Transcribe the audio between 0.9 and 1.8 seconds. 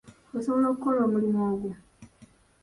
omulimu ogwo?